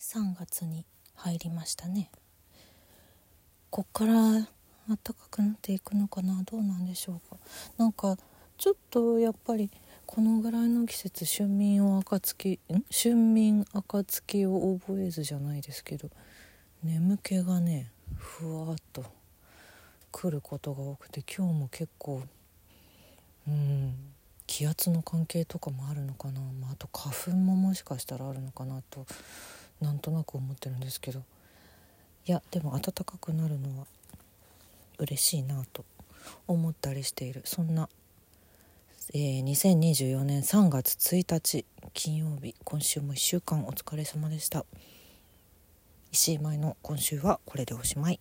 [0.00, 2.10] 3月に入りましたね。
[3.68, 4.46] こっから暖
[4.88, 7.36] かくなっていくのかなどうなんでしょうか。
[7.76, 8.16] なんか
[8.56, 9.70] ちょっとやっぱり
[10.06, 12.84] このぐらいの季節春眠を暁ん？
[12.90, 16.08] 春眠暁を覚えずじゃないですけど
[16.82, 19.04] 眠気がねふわっと
[20.10, 22.22] 来ることが多くて今日も結構
[23.46, 23.94] うん
[24.46, 29.06] 気圧の関係とかもあるのかな、まあ、あと花粉ももしかしたらあるのかなと
[29.80, 31.22] なんとなく思ってるんですけど。
[32.26, 33.86] いやでも暖かくなるのは
[34.98, 35.84] 嬉しいなと
[36.46, 37.42] 思ったりしている。
[37.44, 37.88] そんな、
[39.14, 44.66] えー、2024年3月1日金曜日今週も1週間お疲れ様でした。
[46.12, 48.20] 石井舞の今週はこれでおしまい。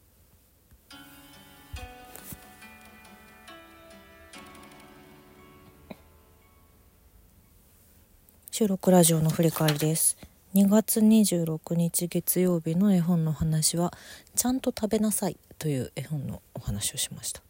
[8.51, 10.17] 収録ラジオの振り返りです。
[10.55, 13.93] 2月26日月曜日の絵本の話は
[14.35, 17.43] 「ちゃんと食べなさい」という絵本のお話をしました。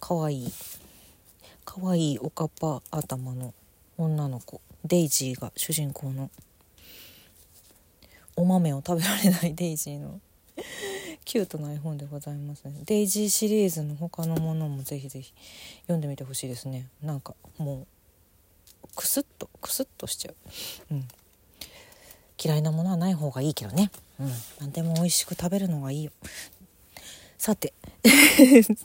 [0.00, 0.46] かわい。
[0.46, 0.52] い
[1.66, 3.52] かわいいおかっぱ頭の
[3.98, 4.62] 女の子。
[4.86, 6.30] デイジーが主人公の。
[8.36, 10.18] お豆を食べられない デイジーの。
[11.26, 12.80] キュートな絵本でございますね。
[12.86, 15.34] デイジーシリーズの他のものもぜひぜひ
[15.82, 16.88] 読んでみてほしいですね。
[17.02, 17.86] なんかもう
[18.96, 20.36] クスッとクスッとしちゃう。
[20.92, 21.08] うん。
[22.42, 23.90] 嫌いなものはない方がいいけどね。
[24.18, 24.30] うん。
[24.60, 26.12] 何でも美味しく食べるのがいいよ。
[27.38, 27.72] さて。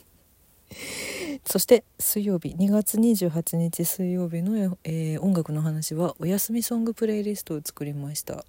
[1.44, 8.44] そして水曜日2月28日水曜日の、えー、音楽の話はお休みソングプレイリストを作りました。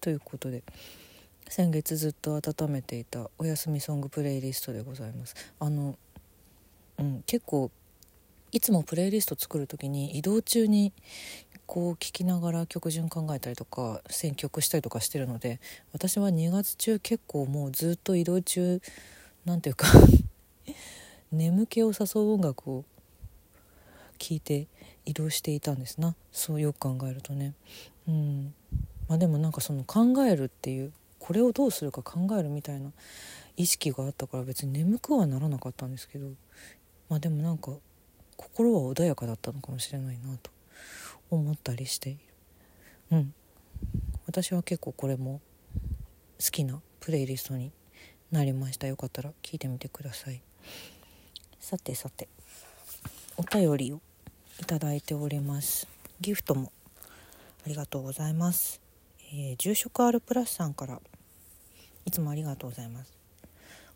[0.00, 0.62] ということで
[1.48, 5.34] 先月ずっと温めていたお休みソングプレイリストでございます。
[5.60, 5.96] あの
[6.98, 7.70] うん結構
[8.54, 10.92] いつもプレイリスト作る時に移動中に
[11.66, 15.58] こう聴きながら曲順考えたりとか選曲したりとかしてるので
[15.92, 18.80] 私は2月中結構もうずっと移動中
[19.44, 19.88] なんていうか
[21.32, 22.84] 眠気を誘う音楽を
[24.20, 24.68] 聴いて
[25.04, 26.14] 移動していたんですな。
[26.30, 27.54] そうよく考えるとね。
[28.06, 28.54] うん。
[29.08, 32.92] まあでもなんかその考えるっていうこれをどうするか考えるみたいな
[33.56, 36.28] 意識があったから別に眠くはならなかったんですけど
[37.08, 37.72] まあでもなんか
[38.36, 40.50] 心は穏やかだったのかもしれないなと
[41.30, 42.18] 思ったりしている
[43.12, 43.34] うん。
[44.26, 45.40] 私は結構これも
[46.42, 47.72] 好きなプレイリストに
[48.30, 48.86] なりました。
[48.86, 50.40] よかったら聞いてみてください。
[51.60, 52.28] さてさて
[53.36, 54.00] お便りを
[54.60, 55.86] いただいております。
[56.20, 56.72] ギフトも
[57.64, 58.80] ありがとうございます、
[59.32, 61.00] えー、住職 R プラスさんから
[62.04, 63.12] いつもありがとうございます。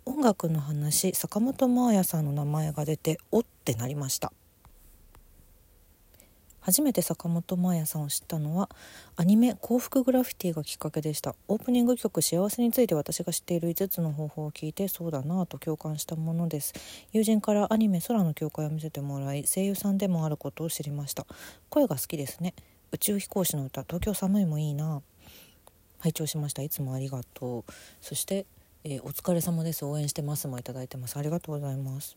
[0.04, 4.32] 音楽の話坂本真綾さんの名前が出ておっってなりました。
[6.60, 8.68] 初めて坂本真綾さんを知ったのは
[9.16, 11.34] アニメ「幸福グラフィティ」がきっかけでした。
[11.48, 16.74] オープニング曲「幸せについて私が知っている5つの方法を聞いてそうだなぁと共感したものです。
[17.12, 21.26] 友人からアニメ「空の教会」を見せてもらい声優さんでもあることを知りました。
[21.70, 22.54] 声が好きですね。
[22.92, 25.02] 宇宙飛行士の歌「東京寒い」もいいな
[26.00, 26.62] 拝聴しました。
[26.62, 27.64] いつもありがとう。
[28.02, 28.46] そして
[28.84, 29.84] えー、お疲れ様です。
[29.84, 31.16] 応援してますもいただいてます。
[31.16, 32.16] ありがとうございます。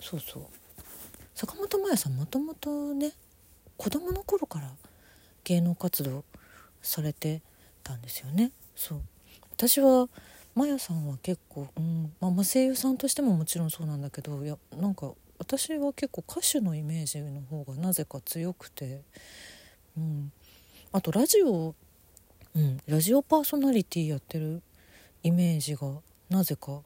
[0.00, 0.67] そうそう。
[1.38, 3.12] 坂本真綾さんもともとね
[3.76, 4.72] 子供の頃から
[5.44, 6.24] 芸能活動
[6.82, 7.42] されて
[7.84, 8.50] たんですよね。
[8.74, 9.00] そう。
[9.52, 10.08] 私は
[10.56, 19.02] マヤさんは結構、うんまあ、声優さんとしてももちろんそうなんだけどいやなんか私は結構歌手のイメージの方がなぜか強くて、
[19.96, 20.32] うん、
[20.90, 21.72] あとラジオ、
[22.56, 24.60] うん、ラジオパーソナリティやってる
[25.22, 25.88] イメージが
[26.30, 26.80] なぜか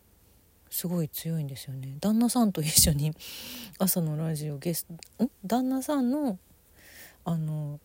[0.73, 1.97] すごい強いんですよね。
[2.01, 3.13] 旦那さんと一緒に
[3.79, 4.87] 朝のラジオゲス
[5.19, 5.31] トん？
[5.45, 6.39] 旦那さんの
[7.27, 7.79] あの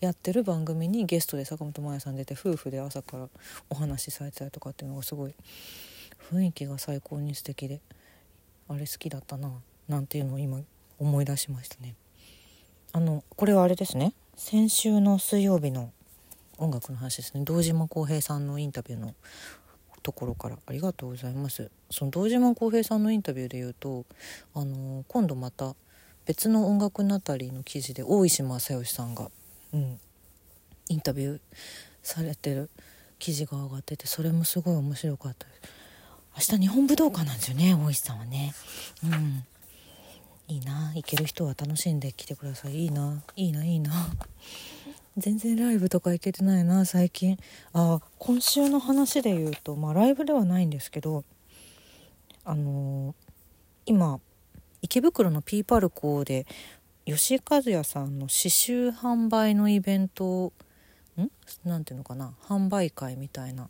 [0.00, 3.30] やってる番組にゲストで坂本真綾さん出て夫婦で朝から
[3.70, 5.34] お話しされてたりとかっていうのがすごい
[6.30, 7.80] 雰囲気が最高に素敵で
[8.68, 9.50] あれ好きだったな
[9.88, 10.60] なんていうのを今
[10.98, 11.94] 思い出しましたね。
[12.92, 14.12] あのこれはあれですね。
[14.36, 15.90] 先週の水曜日の
[16.58, 17.44] 音楽の話ですね。
[17.44, 19.14] 堂島康平さんのインタビューの
[20.06, 21.68] ところからありがとうございます。
[21.90, 24.04] その堂島康平さんのインタビューで言うと
[24.54, 25.74] あの今度また
[26.26, 29.32] 別の音楽なたりの記事で大石正義さんが、
[29.74, 29.98] うん、
[30.88, 31.40] インタビュー
[32.04, 32.70] されてる
[33.18, 35.52] 記事が上がっててそれもすごい面白かったで
[36.44, 36.52] す。
[36.52, 38.54] 明日日本武道館なんですよね大石さんはね。
[39.02, 39.44] うん。
[40.46, 42.84] いいな行ける人は楽しんで来てください。
[42.84, 43.90] いいないいないいな。
[45.16, 47.38] 全然ライブとか行けてないな最近。
[47.72, 51.24] あ今週の話で言うとまあライブではないんですけど
[52.44, 53.14] あのー、
[53.86, 54.20] 今
[54.82, 56.46] 池袋のピーパルコで
[57.06, 60.52] 吉井和也さんの刺繍販売のイベント
[61.64, 63.68] なんていうのかな販売会みたいな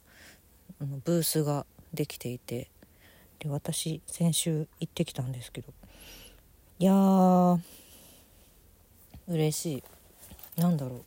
[0.81, 1.65] あのブースが
[1.95, 2.69] できていて
[3.39, 5.73] で私先週行ってきたんですけど。
[6.79, 7.59] いやー
[9.29, 10.61] 嬉しい。
[10.61, 11.03] なんだろう。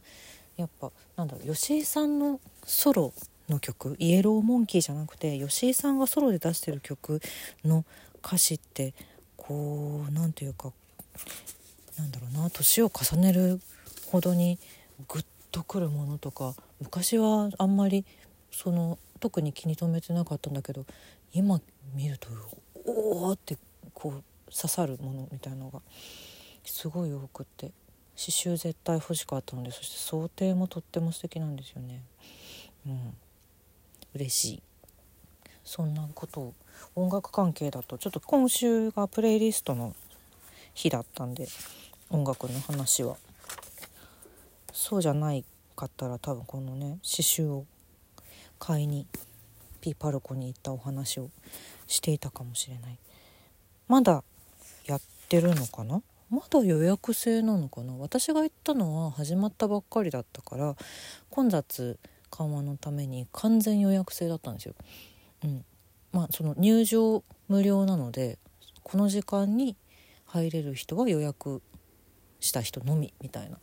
[0.59, 3.13] やっぱなんだろう吉井さんのソロ
[3.47, 7.21] の曲イエローモンキーじゃなくて吉井さんがソロで出してる曲
[7.63, 7.85] の
[8.23, 8.93] 歌詞って
[9.37, 10.73] こう何て言うか
[11.97, 13.61] なんだろうな年を重ねる
[14.07, 14.59] ほどに
[15.07, 18.05] グッとくるものとか昔はあんまり
[18.51, 20.85] その特に気に留めてなかったんだけど
[21.31, 21.61] 今
[21.95, 22.27] 見ると
[22.85, 23.57] おおって
[23.93, 24.23] こう
[24.53, 25.79] 刺さるものみたいのが
[26.65, 27.71] すごい多くって。
[28.19, 32.03] 刺繍絶対欲しかったのでそして想定もとっても素敵なんですよね。
[32.85, 33.13] うん。
[34.13, 34.63] 嬉しい。
[35.63, 36.53] そんなことを
[36.95, 39.95] 音楽関係だとちょっと今週がプレイリストの
[40.73, 41.47] 日だったんで
[42.09, 43.15] 音楽の話は。
[44.73, 45.45] そうじゃない
[45.77, 47.65] かったら多分このね刺繍を
[48.59, 49.07] 買いに
[49.79, 51.29] ピーパルコに行ったお話を
[51.87, 52.97] していたかもしれない。
[53.87, 54.23] まだ
[54.85, 56.01] やってるのかな？
[56.29, 57.93] まだ予約制なのかな？
[57.93, 60.75] 私が行ったのは始まったばっかりだったから
[61.29, 61.97] 混雑
[62.29, 64.75] 緩和のために完全予約制だったんですよ。
[65.43, 65.65] うん、
[66.11, 68.37] まあその入場無料なので
[68.83, 69.75] この時間に
[70.25, 71.63] 入れる人は予約
[72.39, 73.57] した人のみみたいな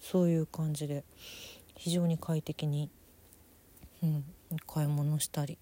[0.00, 1.04] そういう感じで
[1.76, 2.90] 非常に快適に、
[4.02, 4.24] うん、
[4.66, 5.56] 買い物したり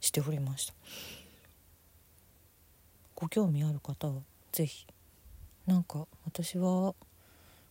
[0.00, 0.74] しておりました。
[3.14, 4.14] ご興味ある方は
[4.50, 4.86] 是非
[5.70, 6.96] なんか私は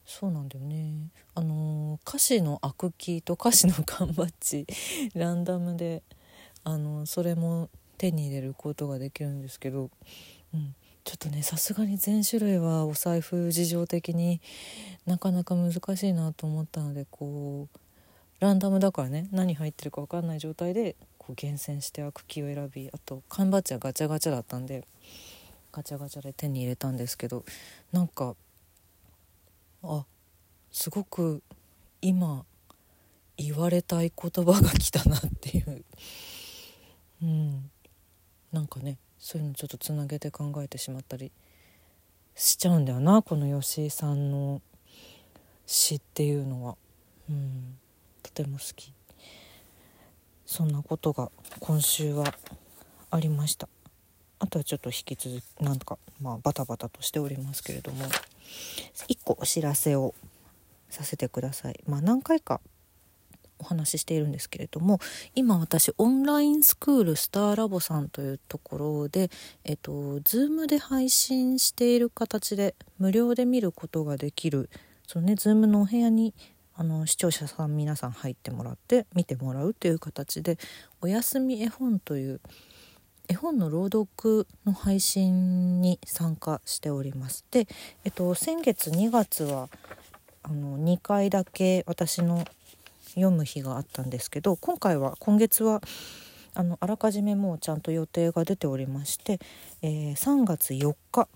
[0.05, 1.09] そうなんだよね。
[1.35, 4.65] あの歌詞のアクキーと歌詞の缶バッジ
[5.19, 6.01] ランダムで
[6.63, 9.89] あのそれも手に入れることができるんですけど、
[10.53, 14.39] うん、ちょっとねさすがに全種類はお財布事情的に
[15.05, 17.79] なかなか難しいなと思ったのでこう
[18.39, 24.87] ランダムだからね何入ってるか分かんない状態でこう厳選してアクキーを選びあと缶バッジはガチャガチャだったんで
[25.71, 27.43] ガチャガチャで手に入れたんですけど
[27.91, 28.35] なんか
[29.83, 30.05] あ
[30.71, 31.41] すごく
[32.01, 32.45] 今
[33.37, 35.85] 言われたい言葉が来たなっていう。
[37.23, 37.71] うん。
[38.51, 41.31] なんかねそういうのちょっとつなげて考えてしまったり
[42.35, 44.61] しちゃうんだよなこの吉井さんの
[45.65, 46.75] 詩っていうのは、
[47.29, 47.77] うん、
[48.23, 48.93] とても好き。
[50.45, 51.29] そんなことが
[51.59, 52.33] 今週は
[53.11, 53.69] ありました。
[54.39, 58.05] あとはちょっと引き続きなんかまあバタバタとしておりますけれども
[59.07, 60.13] 1個お知らせを
[60.89, 61.79] させてください。
[61.87, 62.61] まあ何回か
[63.59, 64.99] お話ししているんですけれども
[65.35, 69.29] 今私オンラインスクールスターラボさんというところで
[69.65, 74.69] えっと Zoom で配信している形で無料で見ることができる
[75.05, 76.33] そのね Zoom のお部屋に
[76.75, 80.57] あの視聴者さん皆さん入ってもらって見てもらうという形で
[81.01, 82.39] 「おやすみ絵本」という
[83.29, 87.45] 絵本の朗読の配信に参加しております。
[87.51, 87.67] で、
[88.03, 89.69] えっと、先月2月は
[90.41, 92.43] あの2回だけ私の
[93.09, 95.81] 読む日があったんですけど今回は今月は
[96.55, 99.39] あのあらかじめもうちゃんと予定が出ておりまして、
[99.83, 101.27] えー、3月4日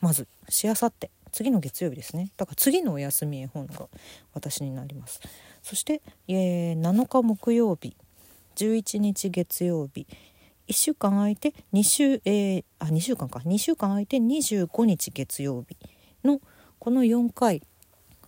[0.00, 3.86] まずしあさって次の月曜日ですねだから次のお休み絵本が
[4.34, 5.20] 私になります
[5.62, 7.94] そして、えー、7日木曜日
[8.56, 10.06] 11日月曜日
[10.70, 13.40] 1週間空いて2週、えー、あ2週間か。
[13.40, 15.76] 2週間空いて25日月曜日
[16.24, 16.40] の
[16.78, 17.60] この4回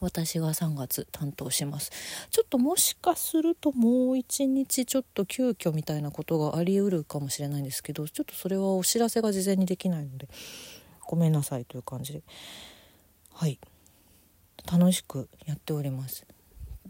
[0.01, 1.93] 私が3月担当します。
[2.31, 10.29] ちょっともしかするともう一日ちょっと急遽みたいなことがありうるかもしれないんですけどちょっとそれはお知らせが事前にできないので
[11.07, 12.23] ごめんなさいという感じで。
[13.33, 13.61] はい。
[14.71, 16.27] 楽しくやっております。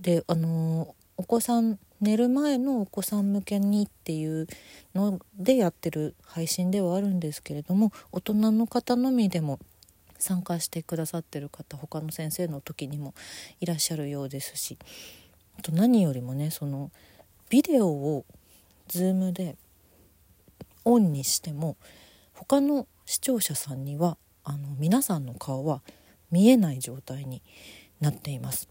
[0.01, 4.49] であのー、お子さん寝る前のお子さん向けにっていう
[4.93, 9.61] のでやってる配信ではあるんですけれども大人の方のみでも
[10.19, 13.15] 参加してくださってる方他の先生の時にも
[13.61, 14.79] いらっしゃるようですし
[15.59, 16.91] あと何よりもねその
[17.49, 18.25] ビデオを
[18.89, 19.57] Zoom で
[20.85, 21.77] オンにしても
[22.35, 25.83] 他の視聴者さんにはあの皆さんの顔は
[26.33, 27.43] 見えない状態に
[28.01, 28.69] なっています。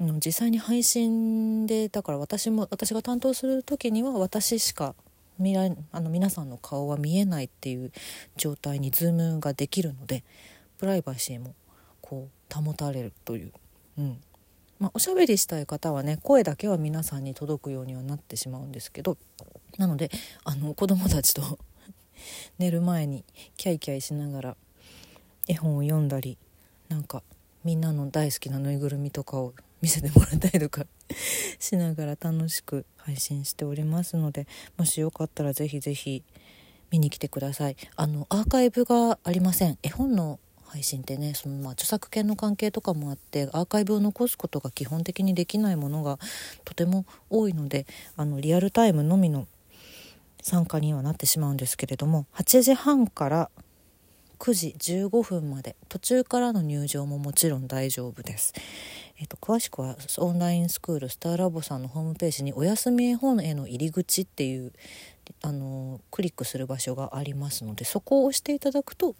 [0.00, 4.94] 実際に配信でだから私も私が担当する時には私しか
[5.38, 7.92] 見らあの皆さんの顔は見えないっていう
[8.36, 10.24] 状態にズームができるので
[10.78, 11.54] プライバシーも
[12.00, 13.52] こう保たれるという、
[13.98, 14.20] うん。
[14.78, 19.18] まあ、おしゃべりしたい方はね声だけは皆さんに届くようにはなってしまうんですけど
[19.76, 20.10] なので
[20.42, 21.58] あの子供たちと
[22.58, 23.22] 寝る前に
[23.58, 24.56] キャイキャイしながら
[25.48, 26.38] 絵本を読んだり
[26.88, 27.22] なんか
[27.62, 30.86] みんなの大好きなぬいぐるみとかを見せてもらったりとか
[31.58, 34.46] しながら楽しく配信しておりますので
[34.76, 36.22] もしよかったらぜひぜひ
[36.90, 37.76] 見に来てください。
[37.94, 39.78] あのアーカイブがありません。
[39.82, 46.18] 絵本の配信ってねそのまあ著作権の関係とかもあってアーカイブを残すことが基本的にできないものが
[46.64, 49.48] とても多いのであのリアルタイムのみの
[50.42, 53.50] 参加にはなってしまうんですけれども8時半から
[54.40, 58.54] 9時15分まで途中からの入場ももちろん大丈夫です。
[59.18, 64.72] えーと、詳しくはオンラインスクールスターラボさんのホームページに「おやすみ絵本への入り口」っていう
[65.42, 69.14] あのクリックする場所がありますのでそこを押していただくと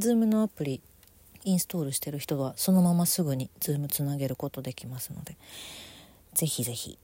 [0.00, 0.80] Zoom のアプリ
[1.44, 5.36] インストールしてる人はそのまますぐに Zoom つなげることできますので
[6.34, 6.98] ぜひぜひ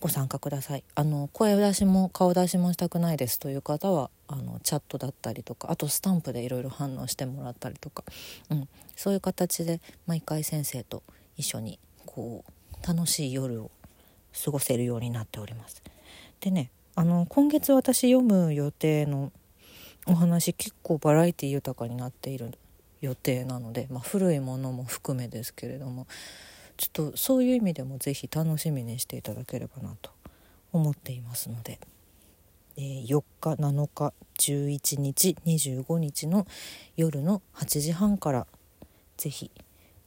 [0.00, 0.84] ご参加ください。
[0.94, 8.04] あの声出しも顔出しもしたくないですという方はあのチャットだったりとかあとスタンプでいろいろ反応してもらったりとか、
[8.48, 11.02] うん、そういう形で毎回先生と
[11.36, 12.44] 一緒にこ
[12.82, 13.70] う楽しい夜を
[14.44, 15.82] 過ごせるようになっております。
[16.40, 19.32] でねあの今月私読む予定の
[20.06, 22.52] お話結構バラエティ豊かになっている
[23.00, 26.06] 予定なので、まあ、古いものも含めですけれども
[26.80, 30.10] ちょっとそういう意味でも是非楽しみにしていただければなと
[30.72, 31.78] 思っていますので、
[32.78, 36.46] えー、4日7日11日25日の
[36.96, 38.46] 夜の8時半から
[39.18, 39.50] 是非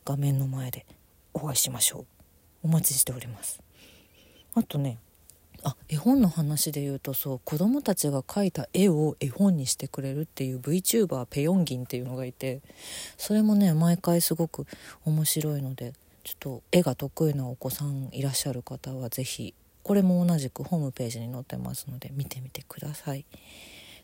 [0.03, 0.87] 画面の前で
[1.35, 2.05] お会いしましょう。
[2.63, 3.61] お待ちしております。
[4.55, 4.97] あとね
[5.63, 12.61] あ絵本の話で言うとそう子供たちが描いた絵を絵本にしてくれるっていう VTuber ペヨンギンっていうのがいて
[13.17, 14.65] それもね毎回すごく
[15.05, 19.53] 面白いのでちょっと絵が得意なお子さんいらっしゃる方は是非
[19.83, 23.25] これも同じくホームページに載ってますので見てみてください。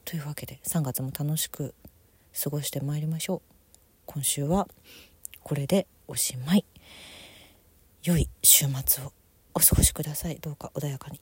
[0.04, 1.74] というわけで3月も楽しく
[2.44, 3.42] 過ごしてまいりましょう。
[4.06, 4.68] 今週は
[5.44, 6.66] これでおしまい。
[8.04, 9.14] 良い週末を
[9.54, 10.38] お過ごしください。
[10.42, 11.22] どうか穏やかに。